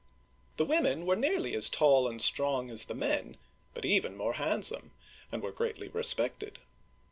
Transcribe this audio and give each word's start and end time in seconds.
The 0.57 0.65
women 0.65 1.05
were 1.05 1.15
nearly 1.15 1.53
as 1.53 1.69
tall 1.69 2.07
and 2.07 2.19
strong 2.19 2.71
as 2.71 2.85
the 2.85 2.95
men, 2.95 3.37
but 3.75 3.85
even 3.85 4.17
more 4.17 4.33
handsome, 4.33 4.89
and 5.31 5.43
were 5.43 5.51
greatly 5.51 5.89
respected. 5.89 6.57